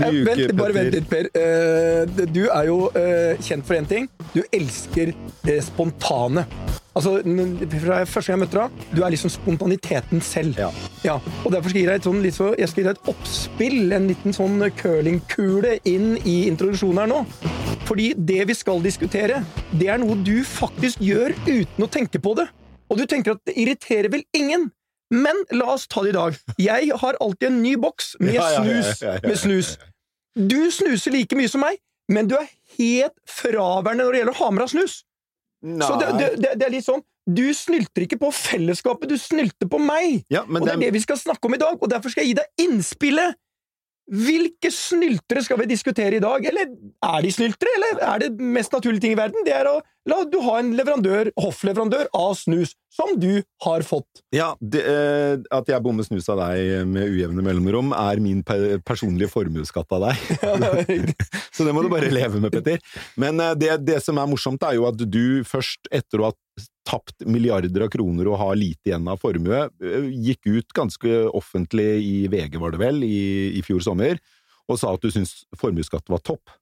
[0.00, 1.28] Eh, uke, Vent, bare vent litt, Per.
[1.36, 4.08] Eh, du er jo eh, kjent for én ting.
[4.34, 5.12] Du elsker
[5.44, 6.46] det spontane.
[6.96, 10.58] Altså, fra Første gang jeg møtte deg, du er liksom spontaniteten selv.
[11.04, 11.20] Ja.
[11.44, 13.92] og Derfor skal jeg gi deg et, sånn, så, jeg skal gi deg et oppspill,
[13.94, 17.22] en liten sånn curlingkule, inn i introduksjonen her nå.
[17.86, 19.40] Fordi det vi skal diskutere,
[19.70, 22.50] det er noe du faktisk gjør uten å tenke på det.
[22.90, 24.68] Og du tenker at det irriterer vel ingen?
[25.10, 26.36] Men la oss ta det i dag.
[26.62, 29.00] Jeg har alltid en ny boks med Ja, ja, ja, snus.
[29.02, 29.28] ja, ja, ja.
[29.28, 29.70] Med snus.
[30.38, 31.80] Du snuser like mye som meg,
[32.10, 32.48] men du er
[32.78, 34.96] helt fraværende når det gjelder å ha med deg snus.
[35.60, 39.76] Så det, det, det, er litt sånn Du snylter ikke på fellesskapet, du snylter på
[39.82, 40.22] meg!
[40.32, 42.24] Ja, men og det er det vi skal snakke om i dag, og derfor skal
[42.24, 43.36] jeg gi deg innspillet!
[44.10, 46.42] Hvilke snyltere skal vi diskutere i dag?
[46.48, 49.44] Eller er de snyltere, eller er det mest naturlige ting i verden?
[49.46, 49.76] Det er å
[50.10, 54.22] la du ha en leverandør, hoffleverandør av snus, som du har fått.
[54.34, 58.80] Ja, det, eh, At jeg bommer snus av deg med ujevne mellomrom, er min pe
[58.86, 60.24] personlige formuesskatt av deg.
[61.54, 62.82] Så det må du bare leve med, Petter.
[63.20, 66.36] Men eh, det, det som er morsomt, er jo at du først etter å ha
[66.88, 71.90] tapt milliarder av kroner og har lite igjen av formue, eh, gikk ut ganske offentlig
[72.02, 74.18] i VG, var det vel, i, i fjor sommer,
[74.70, 76.58] og sa at du syntes formuesskatt var topp.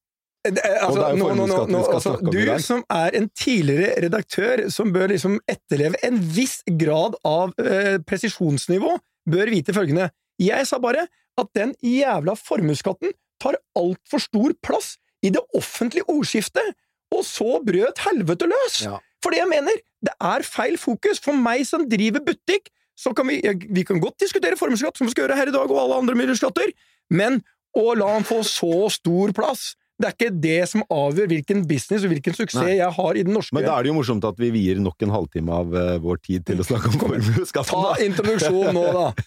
[0.54, 4.70] Det er- Altså, Og nå, nå, nå, nå, altså, du som er en tidligere redaktør,
[4.70, 10.10] som bør liksom etterleve en viss grad av eh, presisjonsnivå, bør vite følgende.
[10.38, 11.06] Jeg sa bare
[11.38, 16.74] at den jævla formuesskatten tar altfor stor plass i det offentlige ordskiftet,
[17.14, 18.82] og så brøt helvete løs!
[18.84, 18.98] Ja.
[19.22, 21.19] For det jeg mener, det er feil fokus.
[21.22, 25.14] For meg som driver butikk, så kan vi, vi kan godt diskutere formuesskatt, som vi
[25.14, 26.70] skal gjøre her i dag, og alle andre miljøskatter,
[27.10, 27.41] men
[27.78, 32.04] å la den få så stor plass det er ikke det som avgjør hvilken business
[32.06, 32.77] og hvilken suksess Nei.
[32.78, 35.02] jeg har i den norske Men da er det jo morsomt at vi vier nok
[35.02, 37.72] en halvtime av uh, vår tid til å snakke om formuesskatten.
[37.74, 39.08] Ta introduksjon nå, da!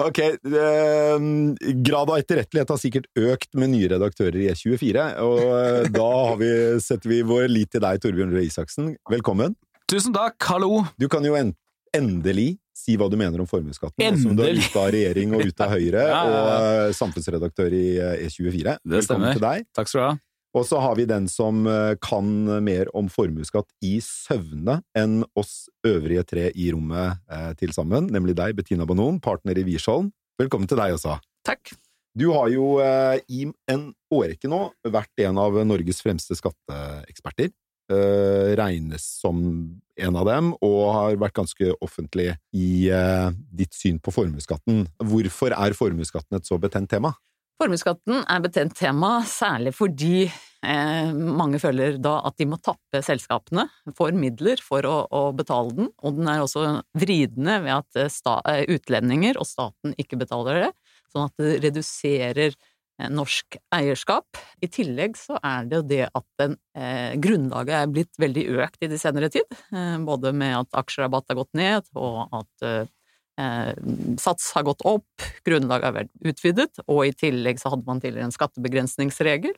[0.00, 0.18] Ok,
[0.50, 1.20] Uh,
[1.84, 6.38] grad av etterrettelighet har sikkert økt med nye redaktører i E24, og uh, da har
[6.40, 6.48] vi,
[6.80, 8.94] setter vi vår lit til deg, Torbjørn Røe Isaksen.
[9.12, 9.56] Velkommen.
[9.92, 10.86] Tusen takk, hallo!
[11.00, 11.52] Du kan jo en
[11.96, 12.54] endelig
[12.90, 15.70] si hva du mener om formuesskatten, som du er ute av regjering og ute av
[15.76, 16.40] Høyre, Ja, ja, ja.
[16.40, 18.76] og eh, samfunnsredaktør i eh, E24.
[18.82, 19.38] Det Velkommen stemmer.
[19.38, 19.70] til deg.
[19.78, 20.18] Takk skal du ha.
[20.58, 22.26] Og så har vi den som eh, kan
[22.66, 28.34] mer om formuesskatt i søvne enn oss øvrige tre i rommet eh, til sammen, nemlig
[28.34, 30.10] deg, Bettina Banon, partner i Wiersholm.
[30.42, 31.14] Velkommen til deg også.
[31.46, 31.70] Takk.
[32.18, 37.52] Du har jo eh, i en årrekke nå vært en av Norges fremste skatteeksperter.
[37.90, 39.38] Eh, regnes som
[39.98, 44.84] en av dem, og har vært ganske offentlig i uh, ditt syn på formuesskatten.
[45.10, 47.10] Hvorfor er formuesskatten et så betent tema?
[47.60, 53.66] Formuesskatten er betent tema, særlig fordi eh, mange føler da at de må tappe selskapene
[53.98, 58.12] for midler for å, å betale den, og den er også vridende ved at eh,
[58.12, 58.38] sta,
[58.70, 60.72] utlendinger og staten ikke betaler det,
[61.12, 62.56] sånn at det reduserer
[63.08, 64.38] norsk eierskap.
[64.60, 68.84] I tillegg så er det jo det at den, eh, grunnlaget er blitt veldig økt
[68.84, 72.88] i de senere tid, eh, både med at aksjerabatt har gått ned, og at eh,
[73.40, 73.74] Eh,
[74.20, 78.28] sats har gått opp, grunnlaget har vært utvidet, og i tillegg så hadde man tidligere
[78.28, 79.54] en skattebegrensningsregel.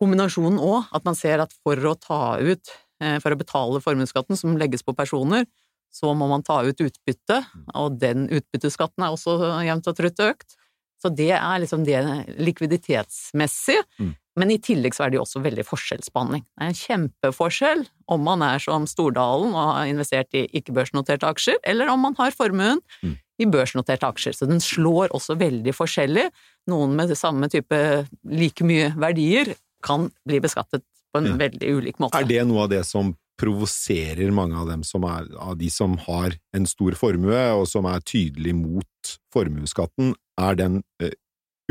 [0.00, 4.36] Kombinasjonen òg, at man ser at for å ta ut, eh, for å betale formuesskatten
[4.36, 5.46] som legges på personer,
[5.94, 7.44] så må man ta ut utbytte,
[7.74, 10.56] og den utbytteskatten er også jevnt og trutt økt.
[11.04, 11.98] Så det er liksom det
[12.40, 13.82] likviditetsmessige.
[14.00, 14.14] Mm.
[14.40, 16.42] Men i tillegg så er det jo også veldig forskjellsbehandling.
[16.42, 21.60] Det er en kjempeforskjell om man er som Stordalen og har investert i ikke-børsnoterte aksjer,
[21.62, 23.18] eller om man har formuen Mm.
[23.38, 24.32] i børsnoterte aksjer.
[24.34, 26.30] Så den slår også veldig forskjellig.
[26.70, 30.82] Noen med det samme type like mye verdier kan bli beskattet
[31.12, 31.36] på en Ja.
[31.36, 32.18] veldig ulik måte.
[32.18, 35.96] Er det noe av det som provoserer mange av dem som er av de som
[35.98, 38.86] har en stor formue, og som er tydelig mot
[39.34, 40.14] formuesskatten?
[40.40, 41.14] Er den eh,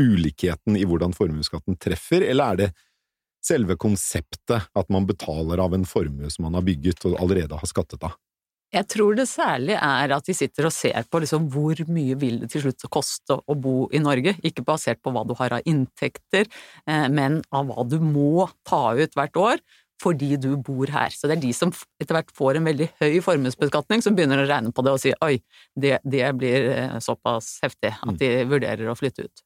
[0.00, 2.70] ulikheten i hvordan formuesskatten treffer, eller er det
[3.44, 7.70] selve konseptet at man betaler av en formue som man har bygget og allerede har
[7.70, 8.16] skattet av?
[8.74, 12.40] Jeg tror det særlig er at de sitter og ser på liksom hvor mye vil
[12.42, 15.68] det til slutt koste å bo i Norge, ikke basert på hva du har av
[15.70, 16.48] inntekter,
[16.88, 19.62] eh, men av hva du må ta ut hvert år
[20.02, 21.14] fordi du bor her.
[21.14, 24.48] Så det er de som etter hvert får en veldig høy formuesbeskatning, som begynner å
[24.48, 25.38] regne på det og si oi,
[25.78, 29.44] det, det blir eh, såpass heftig at de vurderer å flytte ut.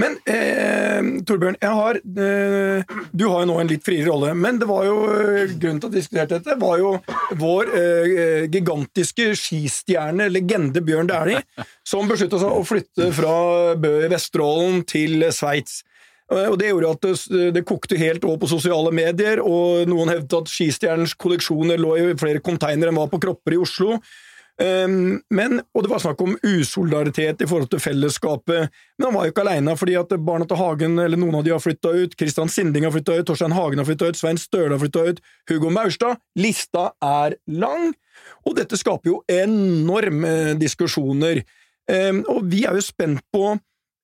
[0.00, 4.68] Men eh, Torbjørn, har, eh, du har jo nå en litt friere rolle, men det
[4.70, 6.94] var jo eh, grunnen til at vi diskuterte dette, var jo
[7.42, 11.44] vår eh, gigantiske skistjerne, legende Bjørn Dæhlie,
[11.84, 13.34] som besluttet seg å flytte fra
[13.76, 15.82] Bø i Vesterålen til Sveits.
[16.32, 20.12] Eh, Og Det gjorde at det, det kokte helt over på sosiale medier, og noen
[20.12, 23.98] hevdet at skistjernens kolleksjoner lå i flere konteinere enn var på kropper i Oslo.
[24.62, 28.68] Um, men, og det var snakk om usolidaritet i forhold til fellesskapet.
[28.98, 31.54] Men han var jo ikke aleine, fordi at barna til Hagen eller noen av de
[31.54, 32.14] har flytta ut.
[32.20, 35.24] Kristian Sinding har flytta ut, Torstein Hagen har flytta ut, Svein Støle har flytta ut,
[35.50, 36.20] Hugo Maurstad.
[36.38, 37.90] Lista er lang,
[38.44, 41.42] og dette skaper jo enorme diskusjoner.
[41.88, 43.56] Um, og vi er jo spent på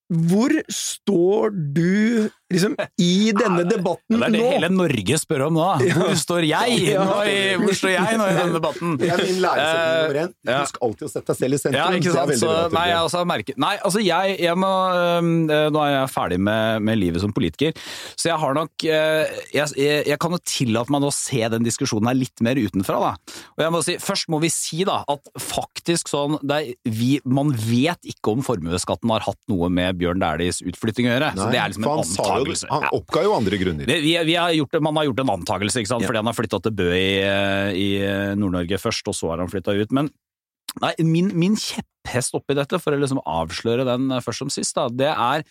[0.09, 2.75] hvor står du liksom
[3.05, 4.21] i denne debatten nå?
[4.23, 4.51] Det er det nå?
[4.55, 5.67] hele Norge spør om nå.
[5.99, 8.95] Hvor står jeg nå i, hvor står jeg nå i denne debatten?
[9.01, 10.35] Det er min læresetning nummer én.
[10.63, 11.81] Husk alltid å sette deg selv i sentrum.
[11.81, 12.35] Ja, ikke sant?
[12.41, 15.29] Så, nei, jeg også har merket Nei, altså jeg, jeg må øh,
[15.75, 17.75] Nå er jeg ferdig med, med livet som politiker,
[18.17, 21.67] så jeg har nok øh, jeg, jeg, kan jo tillate meg nå å se den
[21.67, 23.41] diskusjonen her litt mer utenfra, da.
[23.59, 26.39] Og jeg må si, Først må vi si da at faktisk sånn
[26.87, 31.33] vi, Man vet ikke om formuesskatten har hatt noe med Bjørn Dæhlies utflytting å gjøre.
[31.37, 32.71] så det er liksom en han jo- antakelse.
[32.73, 33.91] Han oppga jo andre grunner.
[33.91, 36.07] Det, vi, vi har gjort, man har gjort en antakelse, ikke sant?
[36.07, 36.11] Ja.
[36.11, 37.89] fordi han har flytta til Bø i, eh, i
[38.39, 39.95] Nord-Norge først, og så har han flytta ut.
[39.97, 40.11] Men
[40.83, 44.77] nei, min, min kjepphest oppi dette, for å liksom avsløre den eh, først som sist,
[44.79, 45.47] da, det er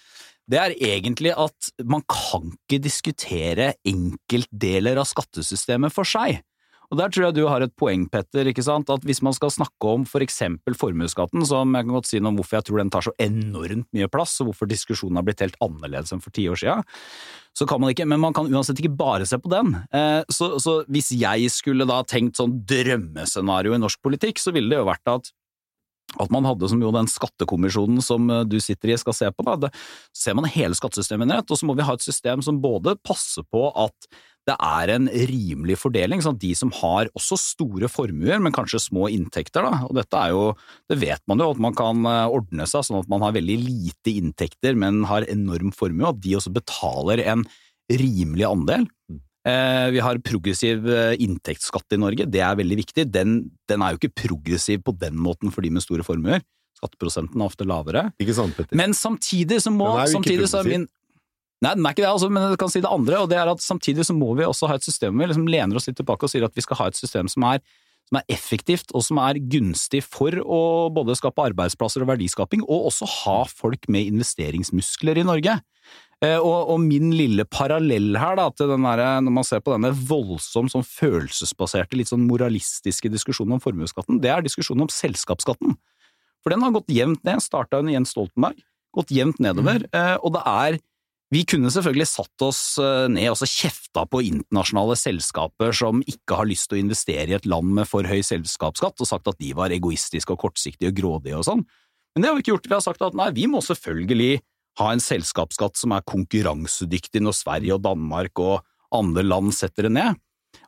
[0.48, 6.40] det er egentlig at man kan ikke diskutere enkeltdeler av skattesystemet for seg.
[6.88, 8.48] Og Der tror jeg du har et poeng, Petter.
[8.48, 8.90] ikke sant?
[8.90, 12.32] At Hvis man skal snakke om for eksempel formuesskatten, som jeg kan godt si noe
[12.32, 15.44] om hvorfor jeg tror den tar så enormt mye plass, og hvorfor diskusjonen har blitt
[15.44, 16.86] helt annerledes enn for ti år siden,
[17.58, 19.76] så kan man ikke, men man kan uansett ikke bare se på den.
[19.92, 24.70] Eh, Så, så hvis jeg skulle da tenkt sånn drømmescenario i norsk politikk, så ville
[24.70, 25.34] det jo vært at
[26.16, 29.44] at man hadde som jo den skattekommisjonen som eh, du sitter i skal se på,
[29.44, 29.74] da, det,
[30.16, 32.96] ser man hele skattesystemet under ett, og så må vi ha et system som både
[33.04, 34.08] passer på at
[34.48, 38.80] det er en rimelig fordeling, sånn at de som har også store formuer, men kanskje
[38.86, 40.46] små inntekter, da, og dette er jo,
[40.88, 43.58] det vet man jo, at man kan eh, ordne seg sånn at man har veldig
[43.66, 47.44] lite inntekter, men har enorm formue, at de også betaler en
[47.92, 48.88] rimelig andel.
[49.48, 53.08] Eh, Vi har progressiv eh, inntektsskatt i Norge, det er veldig viktig.
[53.12, 56.44] Den, den er jo ikke progressiv på den måten for de med store formuer.
[56.78, 58.04] Skatteprosenten er ofte lavere.
[58.22, 58.78] Ikke sant, Petter?
[58.78, 60.88] Men samtidig så må Den er jo ikke samtidig så er progressiv.
[60.88, 60.88] min
[61.66, 63.50] Nei, den er ikke det, altså, men jeg kan si det andre, og det er
[63.50, 66.28] at samtidig så må vi også ha et system vi liksom lener oss litt tilbake
[66.28, 67.64] og sier at vi skal ha et system som er,
[68.06, 70.60] som er effektivt og som er gunstig for å
[70.94, 75.58] både skape arbeidsplasser og verdiskaping, og også ha folk med investeringsmuskler i Norge.
[76.22, 79.74] Eh, Og, og min lille parallell her, da, til den der, når man ser på
[79.74, 85.74] denne voldsomt sånn følelsesbaserte, litt sånn moralistiske diskusjonen om formuesskatten, det er diskusjonen om selskapsskatten.
[86.42, 88.62] For den har gått jevnt ned, starta under Jens Stoltenberg,
[88.98, 90.22] gått jevnt nedover, mm.
[90.22, 90.80] og det er
[91.34, 96.48] vi kunne selvfølgelig satt oss eh, ned og kjefta på internasjonale selskaper som ikke har
[96.48, 99.52] lyst til å investere i et land med for høy selskapsskatt, og sagt at de
[99.58, 101.66] var egoistiske og kortsiktige og grådige og sånn.
[102.16, 102.70] Men det har vi ikke gjort.
[102.70, 104.40] Vi har sagt at nei, vi må selvfølgelig
[104.80, 108.64] ha en selskapsskatt som er konkurransedyktig når Sverige og Danmark og
[108.96, 110.24] andre land setter det ned.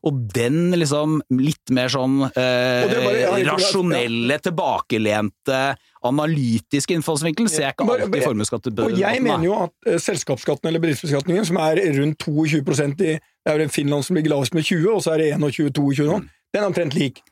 [0.07, 4.43] Og den liksom litt mer sånn eh, bare, ja, rasjonelle, ja.
[4.49, 5.61] tilbakelente,
[6.07, 8.95] analytiske innfallsvinkelen, ser jeg ikke alltid i formuesskattedebatten.
[8.95, 12.61] Og jeg mener jo at eh, selskapsskatten eller bedriftsbeskatningen, som er rundt 22
[13.09, 13.17] i
[13.49, 16.29] det er Finland som ligger lavest med 20, og så er det 21-22 nå, mm.
[16.53, 17.23] den er omtrent lik.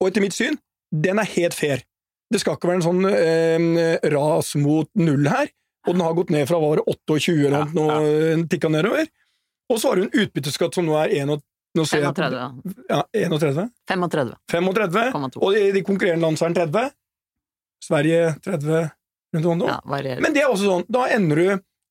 [0.00, 0.56] Og etter mitt syn,
[0.94, 1.84] den er helt fair.
[2.32, 5.50] Det skal ikke være en sånn eh, ras mot null her,
[5.84, 8.38] og den har gått ned fra hva var 28 eller noe, ja, ja.
[8.50, 9.10] tikka nedover.
[9.72, 11.42] Og så har du en utbytteskatt som nå er 21
[11.74, 12.74] 35, da.
[12.88, 13.68] Ja, 31?
[13.90, 14.34] 35.
[14.52, 16.92] 35 og de, de konkurrerende landseierne 30.
[17.84, 18.90] Sverige 30
[19.34, 19.68] rundt om.
[19.68, 19.80] Ja,
[20.22, 21.48] Men det er også sånn, da ender du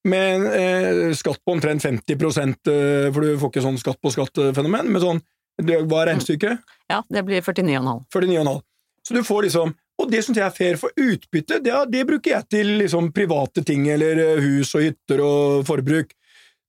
[0.10, 4.90] med eh, skatt på omtrent 50 eh, for du får ikke sånn skatt på skatt-fenomen,
[4.92, 5.22] men sånn
[5.62, 6.64] hva er regnestykket?
[6.90, 8.06] Ja, det blir 49,5.
[8.10, 8.62] 49,5.
[9.08, 12.32] Så du får liksom Og det syns jeg er fair, for utbytte det, det bruker
[12.32, 16.16] jeg til liksom, private ting, eller eh, hus og hytter og forbruk.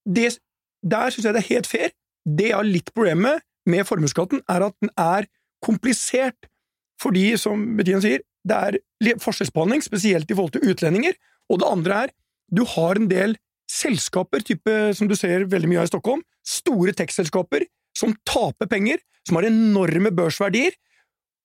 [0.04, 0.26] Det,
[0.84, 1.94] der syns jeg det er helt fair.
[2.24, 5.28] Det jeg har litt problemer med formuesskatten, er at den er
[5.64, 6.48] komplisert.
[7.00, 11.16] Fordi, som Bettina sier, det er li- forskjellsbehandling, spesielt i forhold til utlendinger.
[11.52, 12.14] Og det andre er,
[12.52, 13.36] du har en del
[13.70, 17.64] selskaper, type, som du ser veldig mye av i Stockholm, store tech-selskaper,
[17.96, 20.76] som taper penger, som har enorme børsverdier.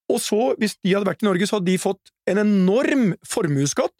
[0.10, 3.94] Og så, hvis de hadde vært i Norge, så hadde de fått en enorm formuesskatt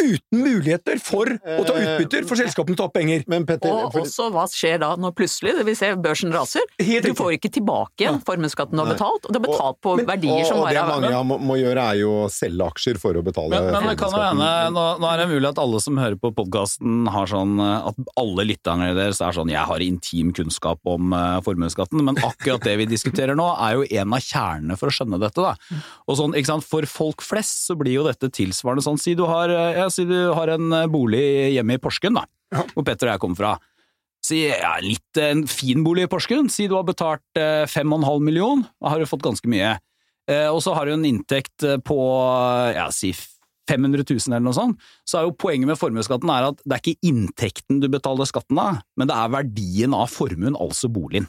[0.00, 3.24] uten muligheter for å ta utbytter, for selskapene taper penger.
[3.28, 6.62] Men Petter, Og for- også hva skjer da når plutselig det vil se børsen raser?
[6.80, 9.96] Helt Du får ikke tilbake igjen formuesskatten du har betalt, og du har betalt på
[9.96, 12.98] men- verdier som og, og det mange må, må gjøre, er jo å selge aksjer
[12.98, 15.58] for å betale Men, men det kan jo hende, nå, nå er det mulig at
[15.58, 19.66] alle som hører på podkasten har sånn eh, At alle lytterne deres er sånn 'jeg
[19.66, 24.12] har intim kunnskap om uh, formuesskatten', men akkurat det vi diskuterer nå, er jo en
[24.14, 25.42] av kjernene for å skjønne dette.
[25.42, 25.54] da.
[26.08, 28.98] Og sånn, ikke sant, For folk flest så blir jo dette tilsvarende sånn.
[28.98, 31.24] Si du har, eh, ja, si du har en eh, bolig
[31.56, 32.62] hjemme i Porsgrunn, da, Ja.
[32.74, 33.52] hvor Petter og jeg kommer fra.
[34.22, 36.48] Si ja, litt en fin bolig i Porsgrunn.
[36.52, 39.78] Si du har betalt eh, 5,5 million, da har du fått ganske mye.
[40.30, 41.96] eh, og så har du en inntekt eh, på
[42.76, 43.10] ja, si
[43.68, 46.82] 500 000 eller noe sånt, så er jo poenget med formuesskatten er at det er
[46.82, 51.26] ikke inntekten du betaler skatten av, men det er verdien av formuen, altså boligen.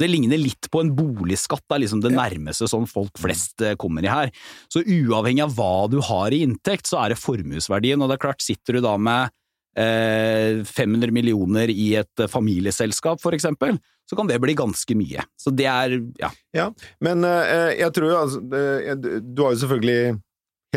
[0.00, 3.60] Så det ligner litt på en boligskatt, det er liksom det nærmeste sånn folk flest
[3.60, 4.30] eh, kommer i her.
[4.72, 8.22] Så uavhengig av hva du har i inntekt, så er det formuesverdien, og det er
[8.22, 9.28] klart, sitter du da med
[9.76, 13.76] eh, 500 millioner i et familieselskap, for eksempel,
[14.08, 15.28] så kan det bli ganske mye.
[15.36, 16.32] Så det er, ja.
[16.56, 16.70] Ja,
[17.04, 20.16] men eh, jeg tror jo altså eh, Du har jo selvfølgelig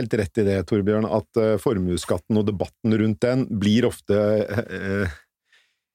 [0.02, 4.20] helt rett i det, Torbjørn, at formuesskatten og debatten rundt den blir ofte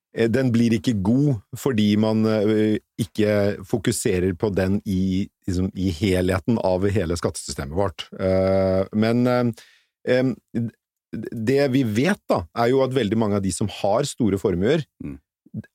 [0.09, 6.57] Den blir ikke god fordi man uh, ikke fokuserer på den i, liksom, i, helheten
[6.65, 8.09] av hele skattesystemet vårt.
[8.97, 9.29] men
[11.13, 14.83] det vi vet, da, er jo at veldig mange av de som har store formuer,
[15.05, 15.19] mm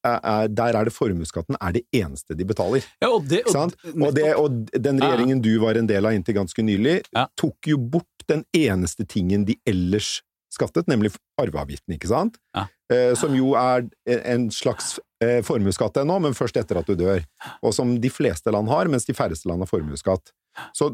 [0.03, 2.85] er, der er det formuesskatten er det eneste de betaler.
[3.01, 6.37] Ja, og, det, og, og, det, og, den regjeringen du var en del av inntil
[6.37, 7.27] ganske nylig, ja.
[7.39, 10.21] tok jo bort den eneste tingen de ellers
[10.53, 11.11] skattet, nemlig
[11.41, 12.37] arveavgiften, ikke sant?
[12.55, 12.67] Ja.
[12.93, 13.87] Eh, som jo er
[14.29, 17.23] en slags eh, formuesskatt ennå, men først etter at du dør.
[17.65, 20.33] Og som de fleste land har, mens de færreste land har formuesskatt.
[20.77, 20.91] Så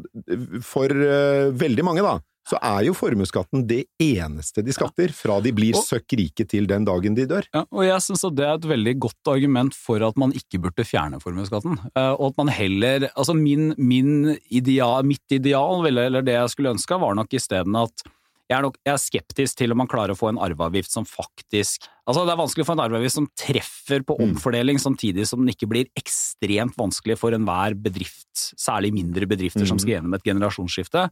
[0.63, 2.13] for uh, veldig mange, da,
[2.47, 6.85] så er jo formuesskatten det eneste de skatter, fra de blir søkk rike til den
[6.87, 7.49] dagen de dør.
[7.51, 10.61] Ja, og jeg synes at det er et veldig godt argument for at man ikke
[10.63, 11.75] burde fjerne formuesskatten.
[11.91, 17.01] Og at man heller Altså min, min ideal, mitt ideal, eller det jeg skulle ønske,
[17.03, 18.07] var nok isteden at
[18.49, 21.05] jeg er, nok, jeg er skeptisk til om man klarer å få en arveavgift som
[21.07, 24.21] faktisk Altså, det er vanskelig å få en arveavgift som treffer på mm.
[24.23, 24.81] omfordeling, mm.
[24.81, 29.69] samtidig som den ikke blir ekstremt vanskelig for enhver bedrift, særlig mindre bedrifter mm.
[29.69, 31.03] som skal gjennom et generasjonsskifte.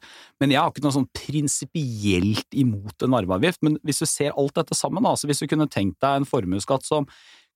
[0.42, 3.62] Men jeg har ikke noe sånn prinsipielt imot en arveavgift.
[3.68, 6.90] Men hvis du ser alt dette sammen, altså hvis du kunne tenkt deg en formuesskatt
[6.90, 7.06] som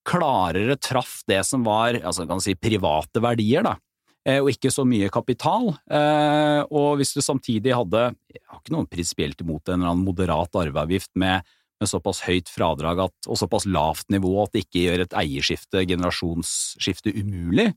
[0.06, 3.74] klarere traff det som var altså kan si, private verdier, da,
[4.22, 5.72] og ikke så mye kapital.
[5.90, 10.06] Eh, og hvis du samtidig hadde Jeg har ikke noe prinsipielt imot en eller annen
[10.06, 11.48] moderat arveavgift med,
[11.82, 15.86] med såpass høyt fradrag at, og såpass lavt nivå at det ikke gjør et eierskifte,
[15.90, 17.72] generasjonsskifte, umulig.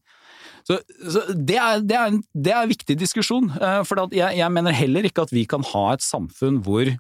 [0.68, 4.36] Så, så det, er, det, er en, det, er, en, viktig diskusjon, eh, for jeg,
[4.38, 6.92] jeg mener heller ikke at vi kan ha et samfunn hvor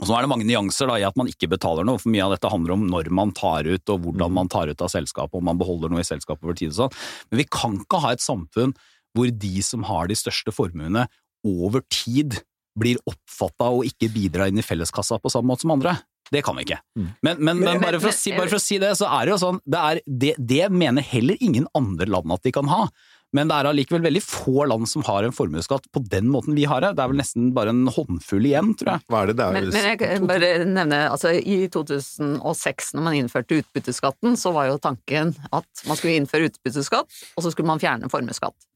[0.00, 2.24] og så er det mange nyanser da, i at man ikke betaler noe, for mye
[2.24, 4.38] av dette handler om når man tar ut, og hvordan mm.
[4.38, 6.96] man tar ut av selskapet, om man beholder noe i selskapet over tid og sånn.
[7.28, 8.72] Men vi kan ikke ha et samfunn
[9.12, 11.04] hvor de som har de største formuene,
[11.44, 12.38] over tid
[12.78, 15.98] blir oppfatta og ikke bidrar inn i felleskassa på samme måte som andre.
[16.32, 16.78] Det kan vi ikke.
[16.96, 17.08] Mm.
[17.20, 19.40] Men, men, men, bare, for si, bare, for å si, det, så er det jo
[19.42, 22.86] sånn det, er, det, det mener heller ingen andre land at de kan ha.
[23.32, 26.66] Men det er allikevel veldig få land som har en formuesskatt på den måten vi
[26.68, 26.90] har det.
[26.98, 29.04] Det er vel nesten bare en håndfull igjen, tror jeg.
[29.08, 29.56] Hva er det det er?
[29.56, 34.68] Men, men jeg kan bare nevne, altså i 2006 når man innførte utbytteskatten, så var
[34.68, 38.68] jo tanken at man skulle innføre utbytteskatt, og så skulle man fjerne formuesskatt.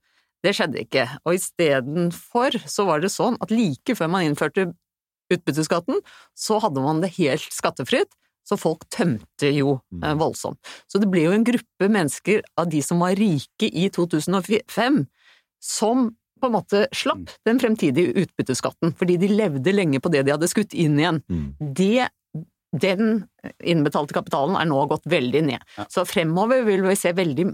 [0.45, 4.71] Det skjedde ikke, og istedenfor så var det sånn at like før man innførte
[5.33, 6.01] utbytteskatten,
[6.39, 8.13] så hadde man det helt skattefritt,
[8.47, 10.03] så folk tømte jo mm.
[10.03, 10.61] eh, voldsomt.
[10.91, 15.03] Så det ble jo en gruppe mennesker av de som var rike i 2005,
[15.62, 16.11] som
[16.41, 17.38] på en måte slapp mm.
[17.49, 21.23] den fremtidige utbytteskatten, fordi de levde lenge på det de hadde skutt inn igjen.
[21.33, 21.49] Mm.
[21.79, 22.09] Det,
[22.76, 23.25] den
[23.65, 25.65] innbetalte kapitalen er nå gått veldig ned.
[25.79, 25.88] Ja.
[25.93, 27.50] Så fremover vil vi se veldig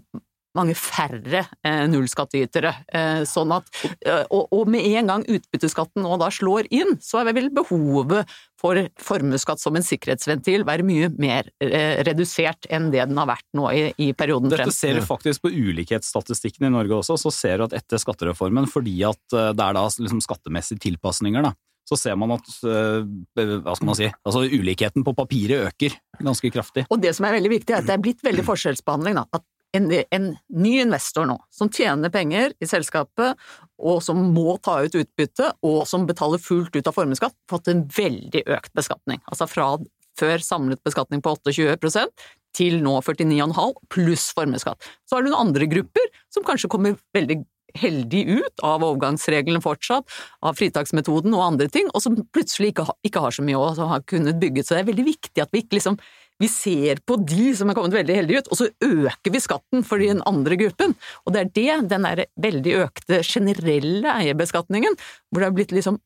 [0.59, 2.73] mange færre eh, nullskattytere.
[2.92, 3.68] Eh, sånn at,
[4.04, 8.30] eh, og, og, med en gang utbytteskatten nå da slår inn, så vil behovet
[8.61, 13.49] for formuesskatt som en sikkerhetsventil være mye mer eh, redusert enn det den har vært
[13.59, 14.68] nå i, i perioden frem.
[14.68, 18.68] Dette ser du faktisk på ulikhetsstatistikken i Norge også, så ser du at etter skattereformen,
[18.71, 21.54] fordi at eh, det er da liksom skattemessige tilpasninger, da,
[21.88, 26.87] så ser man at hva skal man si, altså ulikheten på papiret øker ganske kraftig.
[26.94, 29.18] Og det som er veldig viktig, er at det er blitt veldig forskjellsbehandling.
[29.18, 29.26] Da.
[29.35, 29.44] At
[29.76, 33.40] en, en, ny investor nå, som tjener penger i selskapet,
[33.82, 37.86] og som må ta ut utbytte, og som betaler fullt ut av formuesskatt, fått en
[37.96, 39.22] veldig økt beskatning.
[39.32, 39.74] Altså fra
[40.20, 42.26] før samlet beskatning på 28%
[42.56, 44.84] til nå 49,5 pluss formuesskatt.
[45.08, 47.40] Så har du noen andre grupper som kanskje kommer veldig
[47.78, 50.04] heldig ut av overgangsreglene fortsatt,
[50.44, 53.88] av fritaksmetoden og andre ting, og som plutselig ikke, har, ikke har så mye å
[53.94, 54.64] ha kunnet bygge.
[54.66, 55.96] Så det er veldig viktig at vi ikke liksom
[56.42, 59.84] vi ser på de som er kommet veldig heldige ut, og så øker vi skatten
[59.87, 60.96] for den andre gruppen.
[61.26, 64.99] Og det er det, den der veldig økte generelle eierbeskatningen,
[65.30, 66.00] hvor det har blitt liksom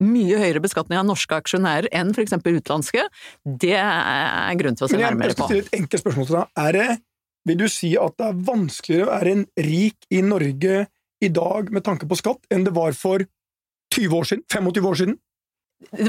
[0.00, 2.38] mye høyere beskatning av norske aksjonærer enn f.eks.
[2.40, 3.04] utenlandske,
[3.44, 5.36] det er grunn til å se nærmere på.
[5.36, 6.54] Jeg skal stille et enkelt spørsmål til deg.
[6.64, 6.88] Er det,
[7.50, 10.78] vil du si at det er vanskeligere å være en rik i Norge
[11.20, 13.26] i dag med tanke på skatt enn det var for
[13.92, 14.46] 20 år siden?
[14.48, 15.20] 25 år siden?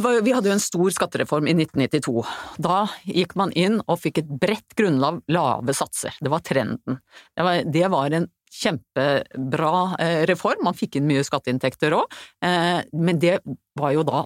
[0.03, 2.25] Var, vi hadde jo en stor skattereform i 1992.
[2.61, 6.15] Da gikk man inn og fikk et bredt grunnlag lave satser.
[6.19, 6.99] Det var trenden.
[7.35, 12.81] Det var, det var en kjempebra eh, reform, man fikk inn mye skatteinntekter òg, eh,
[12.91, 13.37] men det
[13.79, 14.25] var jo da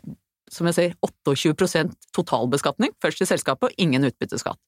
[0.52, 4.60] som jeg sier, 28% totalbeskatning, først i selskapet, og ingen utbytteskatt.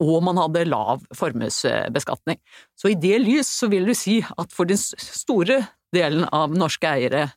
[0.00, 2.40] Og man hadde lav formuesbeskatning.
[2.78, 5.60] Så i det lys så vil du si at for den store
[5.94, 7.28] delen av norske eiere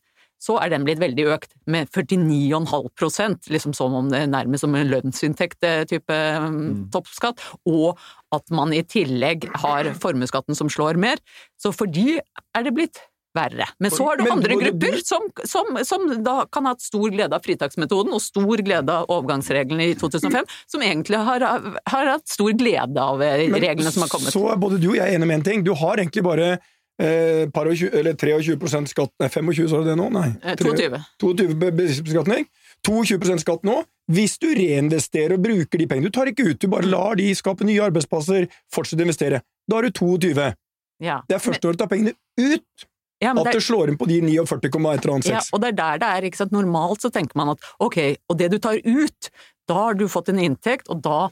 [0.42, 4.76] så er den blitt veldig økt, med 49,5 liksom som om det er nærmest som
[4.78, 6.18] en lønnsinntekt-type
[6.48, 6.90] mm.
[6.94, 8.00] toppskatt, og
[8.34, 11.22] at man i tillegg har formuesskatten som slår mer.
[11.62, 13.04] Så for de er det blitt
[13.38, 13.68] verre.
[13.80, 17.38] Men så har du andre grupper som, som, som, da kan ha hatt stor glede
[17.38, 21.46] av fritaksmetoden og stor glede av overgangsreglene i 2005, som egentlig har,
[21.94, 24.34] har hatt stor glede av eh, reglene som har kommet.
[24.36, 25.66] Så er både du og jeg enige om én ting.
[25.68, 26.54] Du har egentlig bare
[27.02, 30.10] Eh, 20, eller 23% skatt Nei, 25, sa du det nå?
[30.14, 30.28] Nei.
[30.60, 31.00] 22.
[31.24, 32.46] 22 beskatning.
[32.88, 33.80] 22% skatt nå.
[34.12, 37.30] Hvis du reinvesterer og bruker de pengene Du tar ikke ut, du bare lar de
[37.38, 39.42] skape nye arbeidsplasser, fortsette å investere.
[39.70, 40.52] Da har du 22.
[41.02, 42.88] Ja, det er første året du tar pengene ut.
[43.22, 46.10] Ja, at det, det slår inn på de 49,1 Ja, og det er der det
[46.10, 46.26] er.
[46.26, 46.54] ikke sant?
[46.56, 49.30] Normalt så tenker man at ok, og det du tar ut,
[49.70, 51.28] da har du fått en inntekt, og da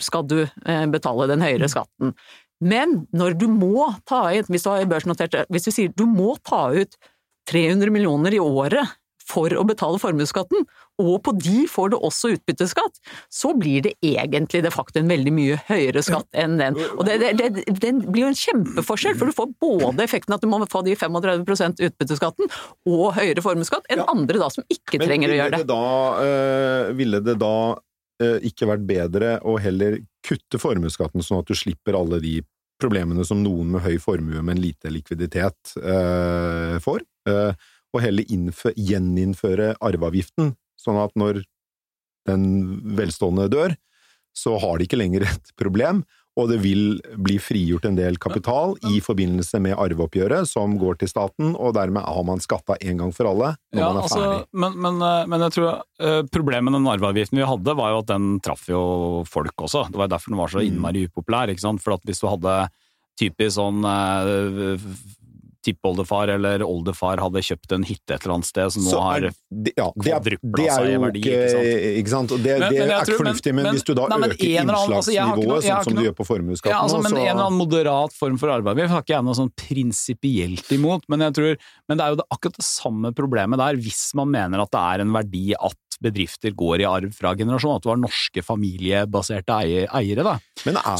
[0.00, 2.14] skal du eh, betale den høyere skatten.
[2.64, 6.36] Men når du må ta ut, hvis du har børsnotert hvis du sier du må
[6.46, 6.96] ta ut
[7.50, 8.96] 300 millioner i året
[9.26, 10.66] for å betale formuesskatten,
[11.02, 13.00] og på de får du også utbytteskatt,
[13.32, 16.78] så blir det egentlig de facto en veldig mye høyere skatt enn den.
[16.94, 20.44] Og det, det, det, det, blir jo en kjempeforskjell, for du får både effekten at
[20.44, 22.54] du må få de 35% utbytteskatten
[22.86, 25.66] og høyere formuesskatt enn andre da som ikke trenger å gjøre det.
[25.74, 25.82] Da,
[26.22, 27.56] øh, ville det da
[28.22, 32.40] øh, ikke vært bedre å heller kutte formuesskatten, sånn at du slipper alle de
[32.80, 37.52] problemene som noen med høy formue, men lite likviditet, eh, får, eh,
[37.94, 41.44] og heller innføre, gjeninnføre arveavgiften, sånn at når
[42.28, 42.44] den
[42.98, 43.76] velstående dør,
[44.36, 46.04] så har de ikke lenger et problem,
[46.36, 51.10] og det vil bli frigjort en del kapital i forbindelse med arveoppgjøret som går til
[51.10, 54.20] staten, og dermed har man skatta en gang for alle når ja, man er altså,
[54.20, 54.42] ferdig.
[54.52, 58.02] Men, men, eh, men, jeg tror uh, problemet med den arveavgiften vi hadde, var jo
[58.04, 58.82] at den traff jo
[59.28, 59.86] folk også.
[59.92, 61.52] Det var derfor den var så innmari upopulær.
[61.52, 61.84] ikke sant?
[61.84, 62.56] For at hvis du hadde
[63.16, 64.76] typisk sånn uh,
[65.66, 69.88] tippoldefar eller oldefar hadde kjøpt en hytte et eller annet sted som nå har ja,
[69.92, 71.22] kvadrupla seg i verdi.
[71.22, 71.70] Ikke sant?
[72.02, 72.34] Ikke sant?
[72.36, 74.52] Og det, men, det men er ikke fornuftig, men, men, hvis du da nei, øker
[74.52, 77.20] innslagsnivået, altså, sånn som du gjør på formuesskatten ja, altså, Men så...
[77.22, 81.26] en eller annen moderat form for arveavgift har ikke jeg noe sånn prinsipielt imot, men,
[81.28, 84.62] jeg tror, men det er jo det, akkurat det samme problemet der, hvis man mener
[84.62, 88.00] at det er en verdi at bedrifter går i arv fra generasjon, at du har
[88.00, 90.24] norske familiebaserte eiere.
[90.26, 90.36] Da.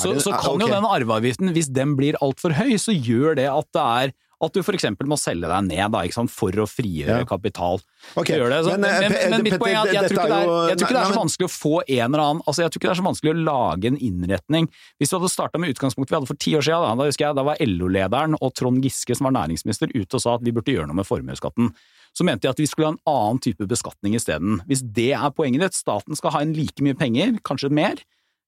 [0.00, 0.64] så, så, kan okay.
[0.64, 4.52] jo den arveavgiften, hvis den blir altfor høy, så gjør det at det er at
[4.52, 4.84] du f.eks.
[5.08, 7.28] må selge deg ned da, for å frigjøre ja.
[7.28, 7.80] kapital.
[8.20, 8.36] Okay.
[8.36, 10.80] Så, men, men, men, men, mitt poeng er at jeg tror ikke det er, jeg
[10.80, 12.92] ikke det er så vanskelig å få en eller annen altså Jeg tror ikke det
[12.92, 14.68] er så vanskelig å lage en innretning.
[15.00, 17.26] Hvis du hadde starta med utgangspunktet vi hadde for ti år siden, da, da husker
[17.26, 20.52] jeg da var LO-lederen og Trond Giske, som var næringsminister, ute og sa at vi
[20.56, 21.72] burde gjøre noe med formuesskatten.
[22.16, 24.60] Så mente de at vi skulle ha en annen type beskatning isteden.
[24.68, 28.00] Hvis det er poenget ditt, staten skal ha inn like mye penger, kanskje mer,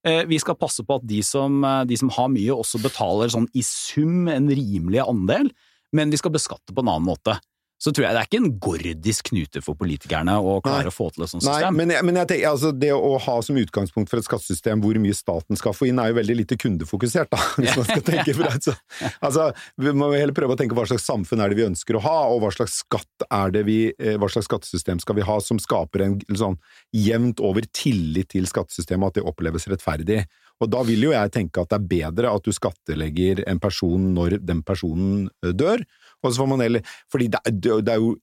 [0.05, 3.33] eh, vi skal passe på at de som, eh, de som, har mye, også betaler
[3.33, 5.53] sånn i sum en rimelig andel
[5.92, 7.38] men vi skal beskatte på en annen måte.
[7.79, 10.91] Så tror jeg det er ikke en gordisk knute for politikerne å klare Nei.
[10.91, 11.62] å få til et sånt system.
[11.62, 14.83] Nei, men, jeg, men jeg tenker, altså, det å ha som utgangspunkt for et skattesystem
[14.83, 18.03] hvor mye staten skal få inn, er jo veldig lite kundefokusert, da, hvis man skal
[18.11, 18.75] tenke på det.
[19.29, 22.03] Altså, vi må heller prøve å tenke hva slags samfunn er det vi ønsker å
[22.03, 25.38] ha, og hva slags skatt er det vi, eh, hva slags skattesystem skal vi ha
[25.45, 26.59] som skaper en sånn
[26.97, 30.25] jevnt over tillit til skattesystemet, at det oppleves rettferdig.
[30.59, 34.11] Og da vil jo jeg tenke at det er bedre at du skattelegger en person
[34.17, 35.85] når den personen eh, dør,
[36.22, 38.16] og så får man heller Fordi det, det er jo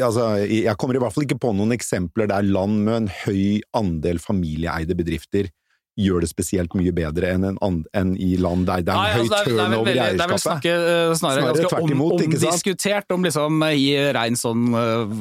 [0.00, 3.58] Altså, jeg kommer i hvert fall ikke på noen eksempler der land med en høy
[3.76, 5.50] andel familieeide bedrifter
[6.00, 9.10] gjør det spesielt mye bedre enn, en enn i land der det er en Nei,
[9.12, 10.16] høy altså, turnover i eierskapet.
[10.16, 10.76] Det er vel snakke,
[11.20, 15.16] snarere, snarere ganske om, omdiskutert om liksom i rein sånn uh,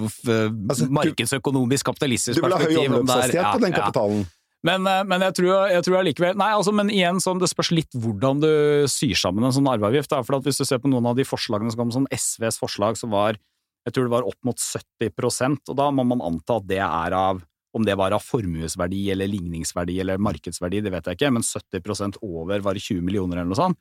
[0.72, 2.46] altså, markedsøkonomisk kapitalistisk perspektiv.
[2.48, 4.24] Du vil ha høy omløpshastighet ja, på den kapitalen?
[4.24, 4.38] Ja.
[4.68, 7.72] Men, eh, men, jeg tror, jeg tror allikevel Nei, altså, men igjen, sånn, det spørs
[7.74, 8.52] litt hvordan du
[8.92, 10.12] syr sammen en sånn arveavgift.
[10.14, 10.22] Da.
[10.26, 13.14] For hvis du ser på noen av de forslagene som kom, sånn SVs forslag, som
[13.16, 13.40] var
[13.82, 17.16] jeg tror det var opp mot 70% og da må man anta at det er
[17.18, 21.46] av om det var av formuesverdi eller ligningsverdi eller markedsverdi, det vet jeg ikke, men
[21.46, 23.80] 70% over var 20 millioner eller noe sånt.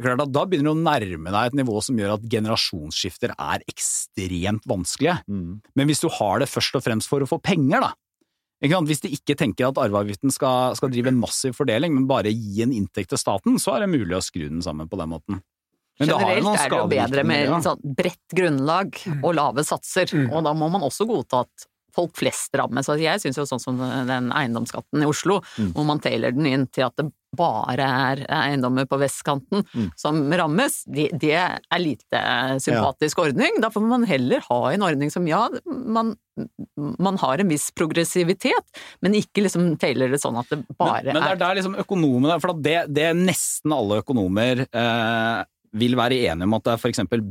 [0.00, 3.64] Klart at Da begynner du å nærme deg et nivå som gjør at generasjonsskifter er
[3.68, 5.18] ekstremt vanskelige.
[5.28, 5.60] Mm.
[5.76, 7.92] Men hvis du har det først og fremst for å få penger, da,
[8.60, 12.62] hvis de ikke tenker at arveavgiften skal, skal, drive en massiv fordeling, men bare gi
[12.64, 15.42] en inntekt til staten, så er det mulig å skru den sammen på den måten.
[15.98, 17.60] Men Generelt det er det jo bedre med ja.
[17.64, 19.22] sånn bredt grunnlag mm.
[19.24, 20.28] og lave satser, mm.
[20.28, 22.84] og da må man også godta at folk flest rammes.
[22.84, 25.70] Altså jeg syns jo sånn som den eiendomsskatten i Oslo, mm.
[25.76, 29.88] hvor man tailer den inn til at det bare er eiendommer på vestkanten Mm.
[29.98, 32.20] som rammes, det, det er lite
[32.62, 33.58] sympatisk ordning.
[33.62, 36.14] Da får man heller ha en ordning som ja, man,
[36.76, 41.16] man har en viss progressivitet, men ikke liksom feiler det sånn at det bare men,
[41.16, 45.44] men det er der liksom økonomene For det, det nesten alle økonomer eh,
[45.76, 47.24] vil være enige om at det er for eksempel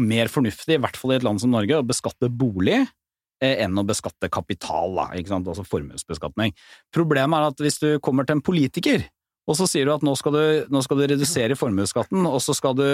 [0.00, 3.78] mer fornuftig, i hvert fall i et land som Norge, å beskatte bolig eh, enn
[3.78, 6.54] å beskatte kapital, da, altså formuesbeskatning.
[6.94, 9.06] Problemet er at hvis du kommer til en politiker,
[9.46, 12.54] og så sier du at nå skal du, nå skal du redusere formuesskatten, og så
[12.56, 12.84] skal du,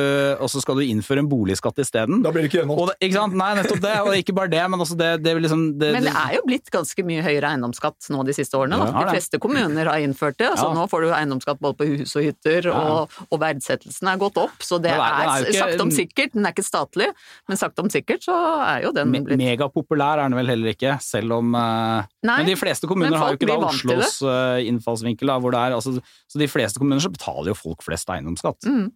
[0.43, 2.23] og så skal du innføre en boligskatt isteden.
[2.25, 2.97] Da blir det ikke gjennomført.
[3.01, 3.37] ikke sant?
[3.39, 6.15] Nei, nettopp det, og ikke bare det, men også det, det liksom det, Men det
[6.19, 8.81] er jo blitt ganske mye høyere eiendomsskatt nå de siste årene.
[8.81, 9.05] Ja, Da.
[9.07, 10.49] De fleste kommuner har innført det.
[10.51, 10.75] Altså, Ja.
[10.81, 14.59] Nå får du eiendomsskatt både på hus og hytter, og, og verdsettelsen er gått opp.
[14.61, 17.09] Så det er- sagt er ikke- sakte om sikkert, den er ikke statlig,
[17.49, 18.35] men sakte om sikkert så
[18.67, 22.47] er jo den blitt Megapopulær er den vel heller ikke, selv om eh, Nei, Men
[22.47, 23.71] de fleste kommuner har jo ikke da.
[23.71, 25.95] Oslos eh, innfallsvinkel, da, hvor det er altså,
[26.31, 28.69] Så de fleste kommuner så betaler jo folk flest eiendomsskatt.
[28.69, 28.89] Mm.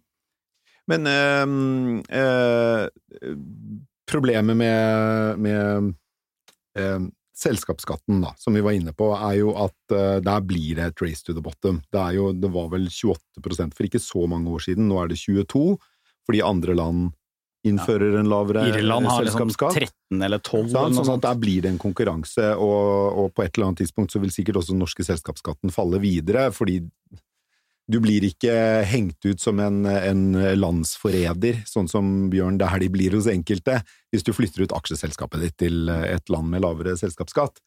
[0.91, 1.47] Men øh,
[2.13, 3.37] øh,
[4.05, 5.93] problemet med, med
[6.77, 11.01] øh, selskapsskatten, da, som vi var inne på, er jo at der blir det et
[11.03, 11.81] race to the bottom.
[11.91, 15.11] Det, er jo, det var vel 28% for ikke så mange år siden, nå er
[15.11, 15.65] det 22,
[16.29, 17.09] fordi andre land
[17.65, 19.89] innfører en lavere Irland har liksom selskapsskatt.
[20.11, 21.25] 13 eller 12 sånn, eller noe Sånn at sånt.
[21.25, 24.61] der blir det en konkurranse, og, og på et eller annet tidspunkt så vil sikkert
[24.61, 26.79] også den norske selskapsskatten falle videre, fordi
[27.91, 28.53] du blir ikke
[28.89, 30.23] hengt ut som en, en
[30.57, 35.89] landsforræder, sånn som Bjørn Dæhlie blir hos enkelte, hvis du flytter ut aksjeselskapet ditt til
[35.89, 37.61] et land med lavere selskapsskatt.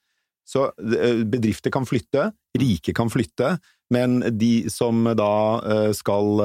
[0.49, 3.59] Så eh, bedrifter kan flytte, rike kan flytte,
[3.95, 6.43] men de som da eh, skal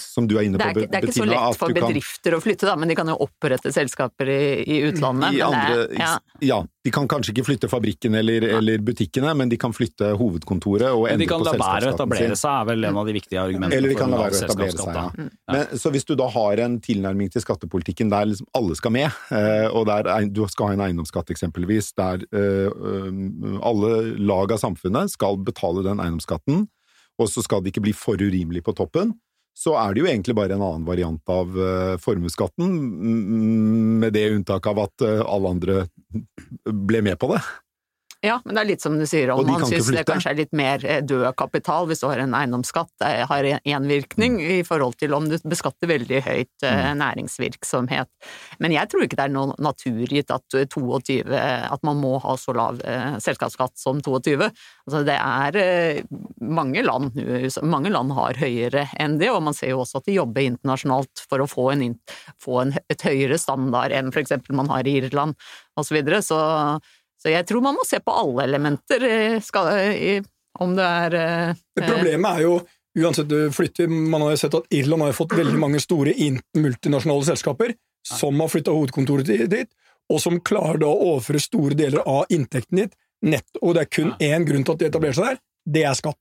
[0.00, 2.30] Som du er inne Det på, er, ikke, det er ikke så lett for bedrifter
[2.30, 5.36] kan- å flytte, da, men de kan jo opprette selskaper i, i utlandet.
[5.36, 6.12] I andre, det, ja.
[6.40, 6.58] ja.
[6.84, 11.08] de kan kanskje ikke flytte fabrikken eller, eller butikkene, men de kan flytte hovedkontoret og
[11.10, 11.24] endre på Men sin.
[11.24, 13.94] de kan la være å etablere seg, er vel en av de viktige argumentene Eller
[13.94, 15.28] de kan la være å etablere seg, ja.
[15.52, 19.10] Men, så hvis du da har en tilnærming til skattepolitikken der liksom alle skal med,
[19.38, 24.62] eh, og der du skal ha en eiendomsskatt eksempelvis, der eh, eh, alle lag av
[24.62, 26.66] samfunnet skal betale den eiendomsskatten,
[27.20, 29.12] og så skal det ikke bli for urimelig på toppen,
[29.52, 32.72] så er det jo egentlig bare en annen variant av uh, formuesskatten,
[34.02, 35.74] med det unntak av at eh, alle andre
[36.64, 37.42] ble med på det.
[38.22, 40.52] Ja, men det er litt som du sier, om man syns det kanskje er litt
[40.54, 44.40] mer eh, død kapital hvis du har en eiendomsskatt, det har én virkning Mm.
[44.40, 46.98] i forhold til om du beskatter veldig høyt mm.
[47.00, 48.08] næringsvirksomhet.
[48.62, 52.36] Men jeg tror ikke det er noe naturgitt at er 22, at man må ha
[52.40, 54.38] så lav eh, selskapsskatt som 22.
[54.86, 56.02] Altså det er eh,
[56.40, 57.18] mange land,
[57.62, 61.26] mange land har høyere enn det, og man ser jo også at de jobber internasjonalt
[61.28, 61.86] for å få en,
[62.42, 65.36] få en et høyere standard enn eksempel man har i Irland
[65.76, 65.92] osv.
[65.92, 66.22] Så, videre.
[66.24, 66.38] så
[67.22, 70.16] så jeg tror man må se på alle elementer, eh, skal, i,
[70.60, 72.56] om det er eh, problemet er jo,
[72.98, 76.12] uansett du flytter Man har jo sett at Irland har fått veldig mange store
[76.58, 77.72] multinasjonale selskaper
[78.04, 79.70] som har flytta hovedkontoret dit,
[80.10, 83.92] og som klarer da å overføre store deler av inntekten ditt nett, og det er
[83.94, 85.40] kun én grunn til at de etablerer seg der,
[85.78, 86.18] det er skatt.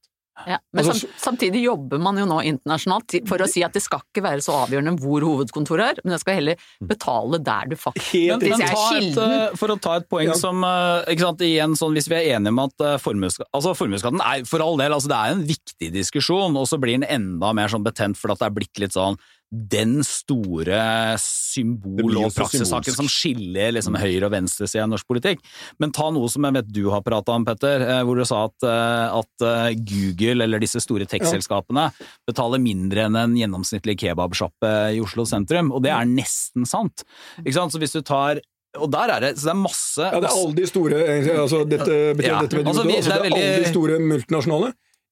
[0.47, 0.57] Ja.
[0.73, 3.99] Men Altså, sam, samtidig jobber man jo nå internasjonalt for å si at det skal
[4.01, 8.13] ikke være så avgjørende hvor hovedkontoret er, men jeg skal heller betale der du faktisk
[8.31, 10.37] Men, men er et, kilden- eh, for å ta et poeng Ja.
[10.39, 14.23] som eh, ikke sant, igjen, sånn, Hvis vi er enige om at formuesskatten altså, formuesskatten
[14.23, 17.53] er for all del altså, det er en viktig diskusjon, og så blir den enda
[17.53, 19.19] mer sånn betent fordi at det er blitt litt sånn
[19.51, 25.41] den store symbol- og praksissaken som skiller liksom, høyre- og venstresida i norsk politikk.
[25.79, 28.45] Men ta noe som jeg vet du har prata om, Petter, eh, hvor du sa
[28.47, 31.89] at, eh, at eh, Google eller disse store tech-selskapene
[32.29, 37.03] betaler mindre enn en gjennomsnittlig kebabsjappe i Oslo sentrum, og det er nesten sant.
[37.43, 37.75] Ikke sant?
[37.75, 38.39] Så hvis du tar
[38.79, 40.99] og der er det, så det er masse Ja, det er alle de store
[41.43, 41.91] altså dette,
[42.23, 44.69] Ja, dette altså, vi- det er er alle veldig- de store multinasjonale.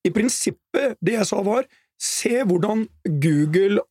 [0.07, 1.65] I prinsippet, det jeg sa var,
[1.99, 2.85] se hvordan
[3.23, 3.81] Google,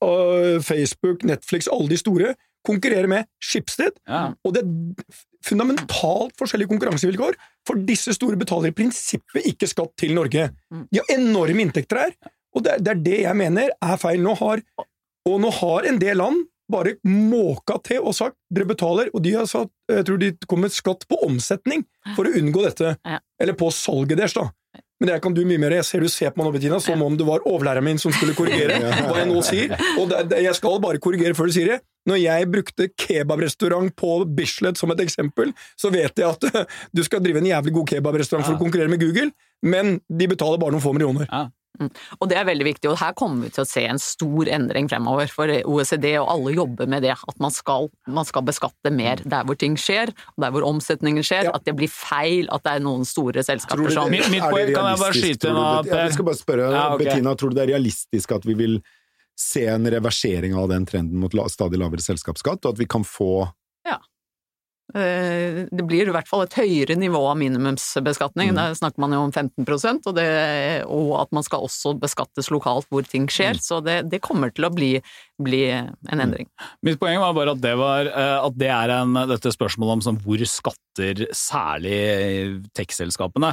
[0.65, 2.35] Facebook, Netflix, alle de store
[2.67, 4.33] konkurrerer med Schibsted, Ja.
[4.45, 5.05] og det er
[5.47, 7.37] fundamentalt forskjellige konkurransevilkår,
[7.69, 10.49] for disse store betaler i prinsippet ikke skatt til Norge.
[10.73, 10.85] Mm.
[10.91, 12.13] De har enorme inntekter her,
[12.57, 14.21] og det er, det er det jeg mener er feil.
[14.25, 14.63] Nå har,
[15.29, 19.33] og nå har en del land bare måka til og sagt dere betaler, og de
[19.39, 22.97] har sagt jeg tror de kom med skatt på omsetning for å unngå dette.
[23.41, 24.49] Eller på salget deres, da.
[24.99, 25.77] Men det kan du mye mer.
[25.79, 28.15] Jeg ser du ser på meg nå, Bettina, som om det var overlæreren min som
[28.15, 29.75] skulle korrigere hva jeg nå sier.
[30.01, 31.79] Og det, det, jeg skal bare korrigere før du sier det.
[32.09, 37.23] Når jeg brukte kebabrestaurant på Bislett som et eksempel, så vet jeg at du skal
[37.23, 39.31] drive en jævlig god kebabrestaurant for å konkurrere med Google,
[39.63, 41.31] men de betaler bare noen få millioner.
[41.79, 41.87] Ja.
[42.19, 44.89] Og det er veldig viktig, og her kommer vi til å se en stor endring
[44.91, 45.29] fremover.
[45.31, 49.45] For OECD og alle jobber med det, at man skal, man skal beskatte mer der
[49.47, 51.45] hvor ting skjer, og der hvor omsetningen skjer.
[51.51, 51.55] Ja.
[51.55, 54.99] At det blir feil at det er noen store selskaper som Mitt- poeng- kan jeg
[55.05, 57.05] bare skyte at- det- Jeg skal bare spørre, Ja, okay.
[57.05, 58.83] Bettina, tror du det er realistisk at vi vil
[59.39, 63.53] se en reversering av den trenden mot stadig lavere selskapsskatt, og at vi kan få
[63.87, 63.97] Eh,
[64.89, 68.55] Det blir i hvert fall et høyere nivå av minimumsbeskatning.
[68.55, 68.57] Mm.
[68.57, 70.29] Der snakker man jo om 15% og, det,
[70.89, 73.59] og at man skal også beskattes lokalt hvor ting skjer.
[73.59, 73.65] Mm.
[73.65, 74.95] Så det, det kommer til å bli,
[75.45, 76.49] bli en endring.
[76.87, 80.07] Mitt poeng var bare at det, var, eh, at det er en, dette spørsmålet om
[80.09, 82.01] sånn, hvor skatter særlig
[82.77, 83.53] tech-selskapene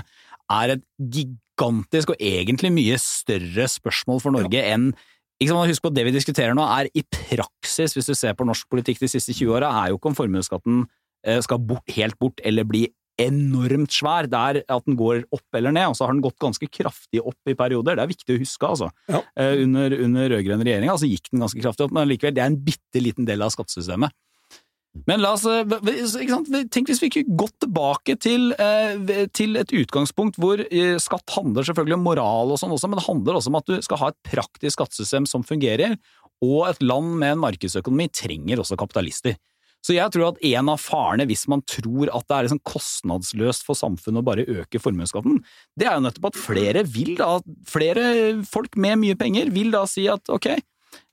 [0.56, 4.94] er et gigantisk og egentlig mye større spørsmål for Norge enn
[5.42, 8.38] ikke sant, Husk på at det vi diskuterer nå er i praksis, hvis du ser
[8.38, 10.94] på norsk politikk de siste 20 åra, er jo ikke om formuesskatten eh,
[11.42, 12.84] skal bort, helt bort eller bli
[13.22, 14.28] enormt svær.
[14.30, 17.22] Det er at den går opp eller ned, og så har den gått ganske kraftig
[17.24, 17.98] opp i perioder.
[17.98, 18.92] Det er viktig å huske, altså.
[19.12, 19.24] Ja.
[19.40, 22.52] Eh, Under, under rød-grønn regjering altså, gikk den ganske kraftig opp, men likevel, det er
[22.52, 24.14] en bitte liten del av skattesystemet.
[25.08, 26.52] Men la oss, eh, ikke sant?
[26.72, 31.68] tenk hvis vi ikke gått tilbake til, eh, til et utgangspunkt hvor eh, skatt handler
[31.68, 34.12] selvfølgelig om moral og sånn også, men det handler også om at du skal ha
[34.14, 35.98] et praktisk skattesystem som fungerer,
[36.44, 39.36] og et land med en markedsøkonomi trenger også kapitalister.
[39.86, 43.66] Så jeg tror at en av farene hvis man tror at det er liksom kostnadsløst
[43.68, 45.44] for samfunnet å bare øke formuesskatten,
[45.78, 47.36] det er jo nettopp at flere vil da,
[47.70, 48.08] flere
[48.50, 50.50] folk med mye penger vil da si at ok,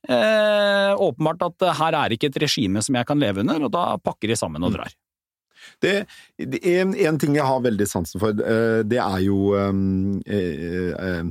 [0.08, 3.74] eh, åpenbart at eh, her er ikke et regime som jeg kan leve under, og
[3.74, 4.96] da pakker de sammen og drar.
[5.82, 5.94] Det,
[6.38, 10.66] det en, en ting jeg har veldig sansen for, eh, det er jo um, eh,
[10.66, 11.24] eh, eh,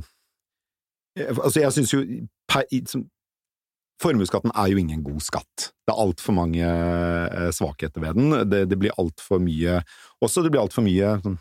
[1.28, 1.98] Altså, jeg syns jo
[2.48, 2.64] per,
[4.02, 5.70] Formuesskatten er jo ingen god skatt.
[5.86, 8.36] Det er altfor mange eh, svakheter ved den.
[8.50, 9.80] Det, det blir altfor mye
[10.22, 11.38] Også det blir altfor mye sånn,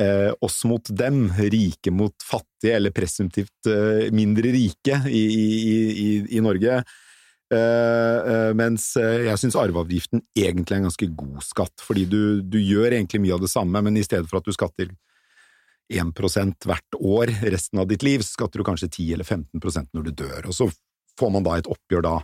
[0.00, 5.48] eh, oss mot dem, rike mot fattige, eller presumptivt eh, mindre rike i, i,
[5.92, 6.82] i, i Norge.
[7.52, 12.20] Eh, eh, mens eh, jeg syns arveavgiften egentlig er en ganske god skatt, fordi du,
[12.40, 14.94] du gjør egentlig mye av det samme, men i stedet for at du skatter
[15.92, 20.08] 1% hvert år resten av ditt liv, så skatter du kanskje 10 eller 15% når
[20.08, 20.70] du dør, og så
[21.20, 22.16] får man da et oppgjør da.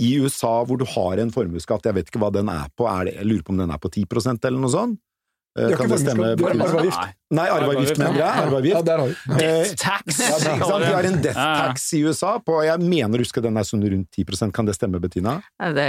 [0.00, 3.08] I USA, hvor du har en formuesskatt, jeg vet ikke hva den er på, er
[3.10, 5.00] det, jeg lurer på om den er på 10% eller noe sånt?
[5.58, 7.16] Eh, er Kan ikke er arveavgift.
[7.34, 8.22] Nei, arveavgift, mener jeg.
[8.22, 8.84] Ja, Arveavgift.
[8.86, 9.14] der har vi.
[9.34, 10.20] Eh, Death tax!
[10.22, 10.84] ja, det, ikke sant?
[10.84, 11.64] Vi har en death Ja, ja.
[11.66, 14.76] tax i USA på, jeg mener å huske den er sånn rundt 10% kan det
[14.78, 15.40] stemme, Bettina?
[15.74, 15.88] Det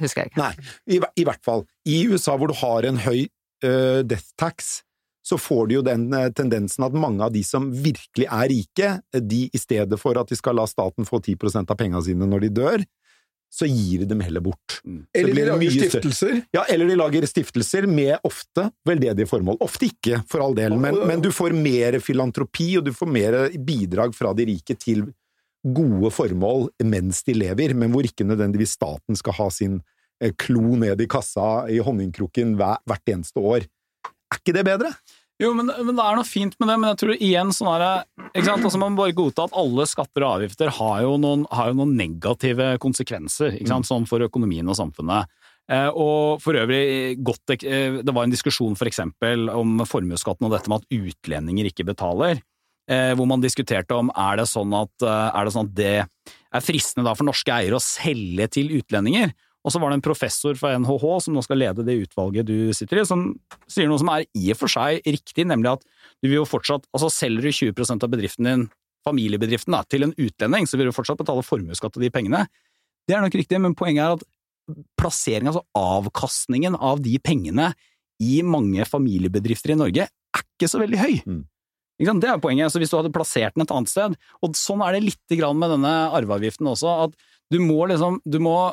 [0.00, 0.40] husker jeg ikke.
[0.40, 1.66] Nei, i, i hvert fall.
[1.84, 3.26] I USA hvor du har en høy
[3.66, 4.78] uh, death tax,
[5.22, 8.94] så får du jo den eh, tendensen at mange av de som virkelig er rike,
[9.14, 12.46] de i stedet for at de skal la staten få 10% av pengene sine når
[12.46, 12.84] de dør,
[13.52, 14.78] så gir de dem heller bort.
[14.80, 16.38] Så Eller de lager stiftelser.
[16.56, 19.58] Ja, eller de lager stiftelser med ofte veldedige formål.
[19.60, 23.36] Ofte ikke, for all del, men, men du får mer filantropi, og du får mer
[23.60, 25.04] bidrag fra de rike til
[25.62, 29.78] gode formål mens de lever, men hvor ikke nødvendigvis staten skal ha sin
[30.22, 33.68] eh, klo ned i kassa i honningkrukken hvert eneste år.
[34.32, 34.92] Er ikke det bedre?
[35.42, 37.84] Jo, men, men det er noe fint med det, men jeg tror igjen sånn er
[38.44, 38.62] sant?
[38.62, 41.80] Altså, Man må bare godta at alle skatter og avgifter har jo noen, har jo
[41.80, 43.88] noen negative konsekvenser sant?
[43.88, 45.30] Sånn for økonomien og samfunnet.
[45.70, 50.54] Eh, og for øvrig, godt, eh, det var en diskusjon for eksempel om formuesskatten og
[50.54, 52.42] dette med at utlendinger ikke betaler.
[52.90, 56.64] Eh, hvor man diskuterte om er det sånn at, er det, sånn at det er
[56.64, 59.32] fristende for norske eiere å selge til utlendinger.
[59.62, 62.72] Og så var det en professor fra NHH som nå skal lede det utvalget du
[62.74, 63.28] sitter i, som
[63.70, 65.84] sier noe som er i og for seg riktig, nemlig at
[66.18, 68.66] du vil jo fortsatt, altså selger du 20% av bedriften din,
[69.06, 72.44] familiebedriften, da, til en utlending, så vil du fortsatt betale formuesskatt av de pengene.
[73.06, 74.26] Det er nok riktig, men poenget er at
[74.98, 77.72] plasseringen, altså avkastningen av de pengene
[78.22, 81.16] i mange familiebedrifter i Norge, er ikke så veldig høy.
[81.26, 81.42] Mm.
[82.02, 82.72] Det er poenget.
[82.72, 85.74] Så hvis du hadde plassert den et annet sted, og sånn er det litt med
[85.76, 87.18] denne arveavgiften også, at
[87.52, 88.72] du må liksom, du må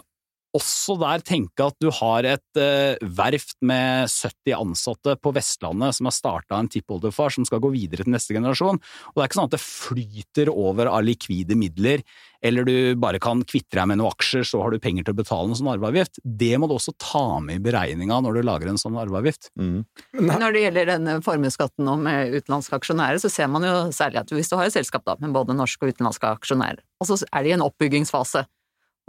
[0.57, 6.09] også der tenke at du har et eh, verft med 70 ansatte på Vestlandet som
[6.09, 9.39] har starta en tippoldefar som skal gå videre til neste generasjon, og det er ikke
[9.39, 12.03] sånn at det flyter over av likvide midler,
[12.41, 15.19] eller du bare kan kvitte deg med noen aksjer, så har du penger til å
[15.19, 16.21] betale en sånn arveavgift.
[16.23, 19.51] Det må du også ta med i beregninga når du lager en sånn arveavgift.
[19.59, 19.83] Mm.
[20.23, 24.31] Når det gjelder denne formuesskatten nå med utenlandske aksjonærer, så ser man jo særlig at
[24.33, 27.45] hvis du har et selskap da, med både norske og utenlandske aksjonærer, og så er
[27.45, 28.47] de i en oppbyggingsfase,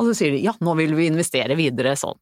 [0.01, 2.17] og så sier de ja, nå vil vi investere videre sånn.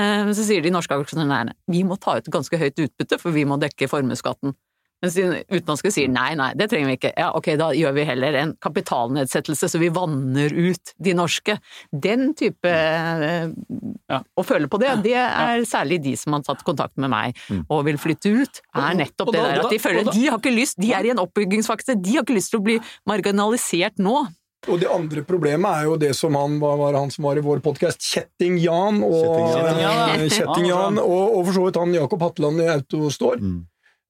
[0.00, 3.36] Eh, Men så sier de norske aksjonærene vi må ta ut ganske høyt utbytte, for
[3.36, 4.56] vi må dekke formuesskatten.
[4.98, 7.12] Mens de utenlandske sier nei, nei, det trenger vi ikke.
[7.14, 11.54] Ja, ok, da gjør vi heller en kapitalnedsettelse så vi vanner ut de norske.
[11.92, 13.52] Den type eh,
[14.08, 14.22] Ja.
[14.40, 17.36] Å føle på det, det er særlig de som har tatt kontakt med meg
[17.68, 20.80] og vil flytte ut, er nettopp det der at de føler de har ikke lyst,
[20.80, 24.24] de er i en oppbyggingsfakse, de har ikke lyst til å bli marginalisert nå.
[24.66, 27.60] Og det andre problemet er jo det som han var han som var i vår
[27.62, 31.04] podkast, Kjetting-Jan og Kjetting-Jan, ja.
[31.04, 33.60] eh, og, og for så vidt han Jakob Hatteland i Autostore Mm.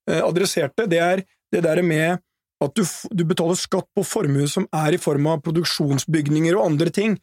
[0.09, 2.19] eh, adresserte, det er det der med
[2.65, 2.83] at du,
[3.15, 7.19] du betaler skatt på formue som er i form av produksjonsbygninger og andre ting,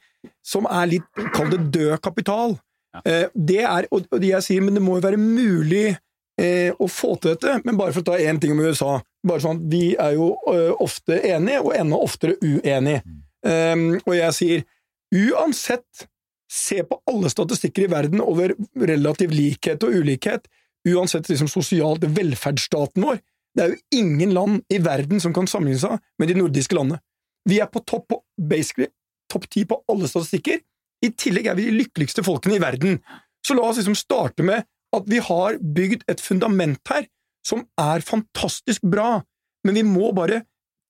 [0.45, 2.55] som er litt, kall det død kapital.
[3.03, 5.97] Eh, det er, og, og jeg sier, men det må jo være mulig
[6.39, 9.01] eh, å få til dette, men bare for å ta én ting om USA.
[9.25, 13.01] Bare sånn Vi er jo eh, ofte enige, og enda oftere uenige.
[13.45, 14.65] Um, og jeg sier
[15.13, 16.07] uansett,
[16.49, 20.45] se på alle statistikker i verden over relativ likhet og ulikhet,
[20.85, 23.19] uansett liksom sosialt velferdsstaten vår.
[23.55, 27.01] Det er jo ingen land i verden som kan sammenligne seg med de nordiske landene.
[27.49, 28.89] Vi er på topp på basically
[29.31, 30.61] topp ti på alle statistikker.
[31.05, 32.99] I tillegg er vi de lykkeligste folkene i verden.
[33.45, 37.07] Så la oss liksom starte med at vi har bygd et fundament her
[37.45, 39.19] som er fantastisk bra,
[39.65, 40.43] men vi må bare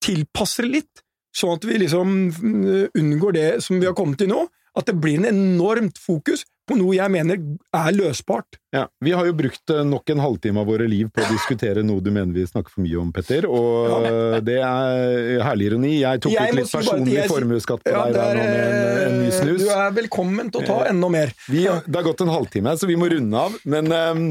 [0.06, 1.02] tilpasse det litt,
[1.36, 4.98] sånn at vi liksom mm, unngår det som vi har kommet til nå, at det
[5.00, 7.38] blir en enormt fokus på noe jeg mener
[7.78, 8.58] er løsbart.
[8.74, 11.84] Ja, Vi har jo brukt eh, nok en halvtime av våre liv på å diskutere
[11.86, 13.46] noe du mener vi snakker for mye om, Petter.
[13.48, 14.00] Og Ja.
[14.10, 15.94] eh, det er herlig ironi.
[16.02, 18.44] Jeg tok Jeg ut litt si personlig jeg- formuesskatt på Ja, deg der er, nå
[18.50, 19.62] med en, en ny eh, snus.
[19.62, 21.32] Du er velkommen til å ta enda mer.
[21.48, 23.56] Vi, det har gått en halvtime, så vi må runde av.
[23.63, 24.26] Men ehm,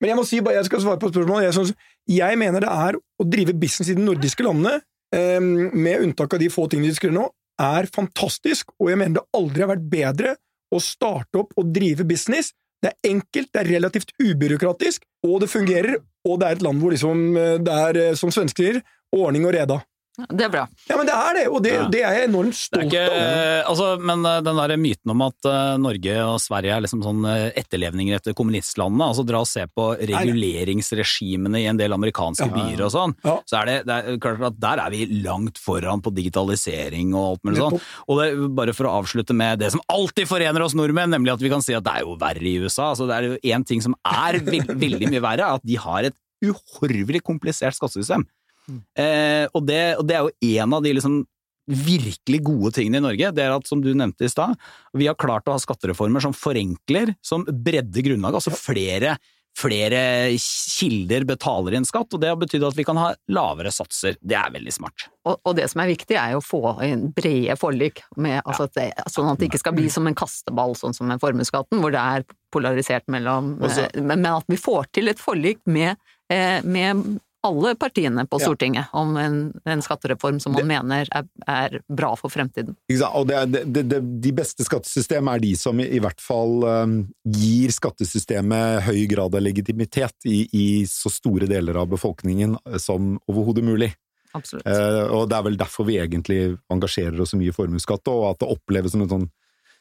[0.00, 1.44] Men jeg må si, jeg skal svare på et spørsmål.
[1.44, 1.74] Jeg,
[2.16, 4.80] jeg mener det er å drive business i de nordiske landene,
[5.14, 7.26] eh, med unntak av de få tingene vi diskuterer nå,
[7.60, 10.34] er fantastisk, og jeg mener det aldri har vært bedre
[10.72, 12.54] å starte opp og drive business.
[12.80, 16.80] Det er enkelt, det er relativt ubyråkratisk, og det fungerer, og det er et land
[16.80, 18.80] hvor liksom, eh, det er, eh, som svensker
[19.16, 19.80] ordning og reda.
[20.18, 20.62] Det er bra.
[20.88, 21.84] Ja, men det er det, og det, Ja.
[21.88, 23.70] det er jeg enormt stolt ikke, av.
[23.70, 27.22] altså, men eh, den der myten om at eh, Norge og Sverige er liksom sånn
[27.30, 32.52] eh, etterlevninger etter kommunistlandene, altså dra og se på reguleringsregimene i en del amerikanske Ja.
[32.52, 33.36] byer og sånn, Ja.
[33.46, 37.30] så er det, det er klart at der er vi langt foran på digitalisering og
[37.30, 37.80] alt mulig sånn.
[38.08, 41.40] Og det, bare for å avslutte med det som alltid forener oss nordmenn, nemlig at
[41.40, 42.90] vi kan si at det er jo verre i USA.
[42.92, 46.04] Altså, det er jo én ting som er veldig, veldig mye verre, at de har
[46.04, 48.26] et uhorvelig komplisert skattesystem.
[48.98, 51.20] Eh, og, det, og det er jo en av de liksom
[51.70, 54.56] virkelig gode tingene i Norge, det er at, som du nevnte i stad,
[54.96, 58.40] vi har klart å ha skattereformer som forenkler, som bredder grunnlaget.
[58.40, 59.14] Altså flere,
[59.58, 60.00] flere
[60.40, 64.18] kilder betaler inn skatt, og det har betydd at vi kan ha lavere satser.
[64.18, 65.06] Det er veldig smart.
[65.28, 68.66] Og, og det som er viktig, er jo å få inn brede forlik, med, altså
[68.66, 71.82] at det, sånn at det ikke skal bli som en kasteball, sånn som med formuesskatten,
[71.82, 76.00] hvor det er polarisert mellom Også- eh, men, at vi får til et forlik med,
[76.32, 78.46] eh, med alle partiene på Ja.
[78.46, 82.76] Stortinget om en, en skattereform som man mener er, er bra for fremtiden.
[83.14, 86.64] Og det, det, det, det, de beste skattesystem er de som i, i hvert fall
[86.64, 92.78] um, gir skattesystemet høy grad av legitimitet i, i så store deler av befolkningen eh,
[92.82, 93.92] som overhodet mulig.
[94.36, 94.66] Absolutt.
[94.68, 98.28] Uh, og det er vel derfor vi egentlig engasjerer oss så mye i formuesskatt, og
[98.34, 99.30] at det oppleves som en sånn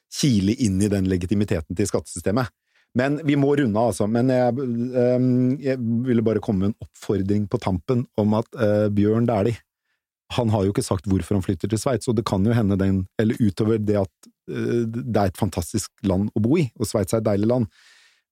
[0.09, 2.49] kile inn i den legitimiteten til skattesystemet.
[2.97, 4.07] Men vi må runde av, altså.
[4.09, 4.55] Men jeg,
[4.97, 5.27] eh,
[5.67, 9.59] jeg ville bare komme med en oppfordring på tampen om at uh, Bjørn Dæhlie
[10.35, 12.75] han har jo ikke sagt hvorfor han flytter til Sveits, og det kan jo hende
[12.77, 16.85] den, eller utover det at uh, det er et fantastisk land å bo i, og
[16.89, 17.69] Sveits er et deilig land.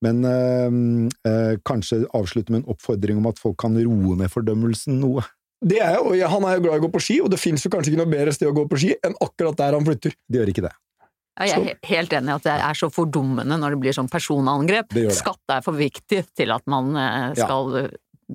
[0.05, 4.99] Men øh, øh, kanskje avslutte med en oppfordring om at folk kan roe ned fordømmelsen
[5.01, 5.23] noe.
[5.65, 7.65] Det er, jo- han er jo glad i å gå på ski, og det fins
[7.65, 10.13] kanskje ikke noe bedre sted å gå på ski enn akkurat der han flytter.
[10.29, 10.73] Det gjør ikke det.
[11.39, 14.09] Ja, Jeg er helt enig i at det er så fordummende når det blir sånn
[14.09, 14.89] personangrep.
[14.89, 15.17] Det gjør det.
[15.21, 17.87] Skatt er for viktig til at man eh, skal ja.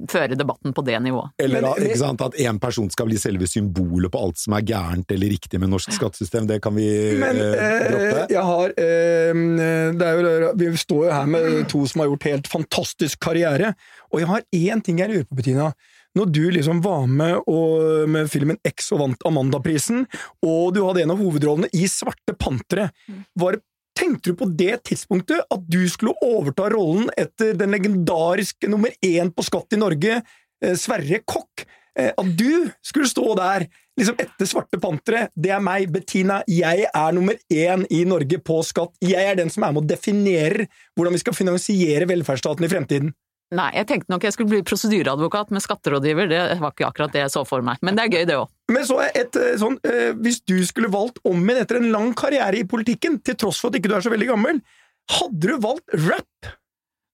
[0.09, 1.33] føre debatten på det nivået.
[1.43, 4.55] Eller Men- at- ikke sant, at én person skal bli selve symbolet på alt som
[4.55, 6.47] er gærent eller riktig med norsk skattesystem.
[6.47, 6.87] Det kan vi
[7.19, 8.27] Men eh, eh, droppe.
[8.31, 12.23] jeg har eh, det er jo, Vi står jo her med to som har gjort
[12.31, 13.75] helt fantastisk karriere,
[14.13, 15.73] og jeg har én ting jeg lurer på, Bettina.
[16.19, 20.07] Når du liksom var med og, med filmen X og vant Amandaprisen,
[20.45, 22.91] og du hadde en av hovedrollene i Svarte pantere,
[23.39, 23.61] var
[23.93, 29.29] Tenkte du på det tidspunktet at du skulle overta rollen etter den legendariske nummer én
[29.37, 30.23] på Skatt i Norge,
[30.65, 31.67] eh, Sverre Kokk?
[31.99, 33.67] Eh, At du skulle stå der
[34.01, 35.27] liksom etter Svarte pantere.
[35.37, 36.41] Det er meg, Bettina.
[36.49, 38.95] Jeg er nummer én i Norge på skatt.
[39.05, 40.65] Jeg er den som er med og definerer
[40.97, 43.13] hvordan vi skal finansiere velferdsstaten i fremtiden.
[43.53, 47.27] Nei, jeg tenkte nok jeg skulle bli prosedyreadvokat med skatterådgiver, det var ikke akkurat det
[47.27, 47.81] jeg så for meg.
[47.85, 48.49] Men det er gøy, det òg.
[48.73, 51.91] Men så er et eh, sånn eh, Hvis du skulle valgt om igjen etter en
[51.93, 54.63] lang karriere i politikken, til tross for at ikke du er så veldig gammel,
[55.19, 56.53] hadde du valgt rap?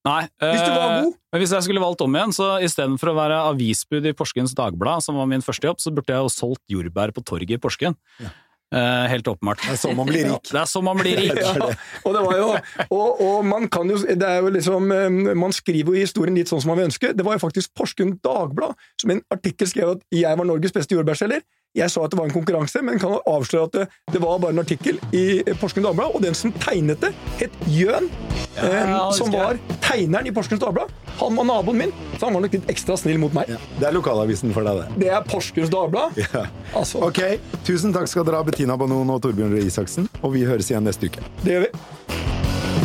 [0.06, 0.22] Nei.
[0.40, 1.16] Hvis du var eh, god?
[1.32, 5.04] Men hvis jeg skulle valgt om igjen, så istedenfor å være avisbud i Porsgrunns Dagblad,
[5.04, 7.98] som var min første jobb, så burde jeg jo solgt jordbær på torget i Porsgrunn.
[8.22, 8.36] Eh,
[8.74, 9.62] helt åpenbart.
[9.64, 10.48] Det er sånn man blir rik.
[10.54, 11.38] Det er sånn man blir rik.
[11.40, 11.68] Ja,
[12.04, 12.48] og det var jo
[12.94, 16.50] og, og man kan jo Det er jo liksom eh, Man skriver jo historien litt
[16.50, 17.14] sånn som man vil ønske.
[17.16, 20.74] Det var jo faktisk Porsgrunn Dagblad som i en artikkel skrev at jeg var Norges
[20.74, 21.44] beste jordbærselger.
[21.76, 23.82] Jeg sa at det var en konkurranse, men kan avsløre at det,
[24.14, 28.08] det var bare en artikkel i Porsgrunn Dagblad, og den som tegnet det, het Jøn,
[28.56, 30.90] eh, det som var tegneren i Porsgrunn Dagblad.
[31.20, 33.52] Han var naboen min, så han var nok litt ekstra snill mot meg.
[33.52, 35.04] Ja, det er lokalavisen for deg, det.
[35.04, 36.18] Det er Porsgrunns Dagblad.
[36.24, 36.46] Ja.
[36.76, 37.20] Altså, Ok,
[37.68, 40.88] tusen takk skal dere ha, Bettina Banon og Torbjørn Røe Isaksen, og vi høres igjen
[40.88, 41.22] neste uke.
[41.44, 42.78] det gjør vi.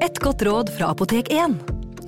[0.00, 1.79] Et godt råd fra Apotek 1.